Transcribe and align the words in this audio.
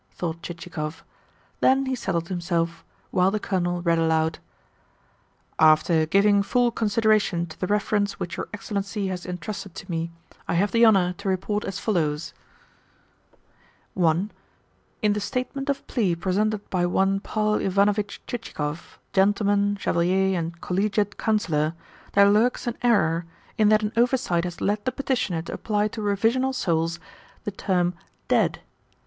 thought 0.15 0.41
Chichikov. 0.41 1.03
Then 1.59 1.85
he 1.85 1.93
settled 1.93 2.29
himself 2.29 2.83
while 3.11 3.29
the 3.29 3.39
Colonel 3.39 3.83
read 3.83 3.99
aloud: 3.99 4.39
"'After 5.59 6.07
giving 6.07 6.41
full 6.41 6.71
consideration 6.71 7.45
to 7.45 7.59
the 7.59 7.67
Reference 7.67 8.19
which 8.19 8.35
your 8.35 8.47
Excellency 8.51 9.09
has 9.09 9.27
entrusted 9.27 9.75
to 9.75 9.91
me, 9.91 10.09
I 10.47 10.55
have 10.55 10.71
the 10.71 10.87
honour 10.87 11.13
to 11.19 11.29
report 11.29 11.63
as 11.65 11.77
follows: 11.77 12.33
"'(1) 13.95 14.31
In 15.03 15.13
the 15.13 15.19
Statement 15.19 15.69
of 15.69 15.85
Plea 15.85 16.15
presented 16.15 16.67
by 16.71 16.87
one 16.87 17.19
Paul 17.19 17.57
Ivanovitch 17.59 18.23
Chichikov, 18.25 18.97
Gentleman, 19.13 19.75
Chevalier, 19.75 20.35
and 20.35 20.59
Collegiate 20.61 21.19
Councillor, 21.19 21.75
there 22.13 22.27
lurks 22.27 22.65
an 22.65 22.75
error, 22.81 23.27
in 23.55 23.69
that 23.69 23.83
an 23.83 23.93
oversight 23.95 24.45
has 24.45 24.61
led 24.61 24.83
the 24.83 24.91
Petitioner 24.91 25.43
to 25.43 25.53
apply 25.53 25.89
to 25.89 26.01
Revisional 26.01 26.55
Souls 26.55 26.99
the 27.43 27.51
term 27.51 27.93
"Dead." 28.29 28.61